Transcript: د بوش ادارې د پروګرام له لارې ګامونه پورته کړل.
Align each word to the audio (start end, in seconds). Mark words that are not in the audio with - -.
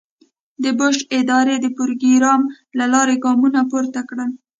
د 0.63 0.65
بوش 0.77 0.97
ادارې 1.19 1.55
د 1.59 1.67
پروګرام 1.77 2.41
له 2.79 2.85
لارې 2.93 3.15
ګامونه 3.23 3.59
پورته 3.71 4.01
کړل. 4.09 4.29